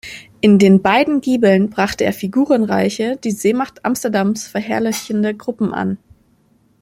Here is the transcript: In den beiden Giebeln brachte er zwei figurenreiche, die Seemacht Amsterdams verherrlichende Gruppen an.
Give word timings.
In 0.39 0.57
den 0.57 0.81
beiden 0.81 1.21
Giebeln 1.21 1.69
brachte 1.69 2.05
er 2.05 2.11
zwei 2.11 2.17
figurenreiche, 2.21 3.19
die 3.23 3.29
Seemacht 3.29 3.85
Amsterdams 3.85 4.47
verherrlichende 4.47 5.35
Gruppen 5.35 5.75
an. 5.75 5.99